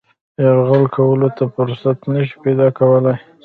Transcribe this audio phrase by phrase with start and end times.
[0.43, 3.17] یرغل کولو ته فرصت نه شي پیدا کولای.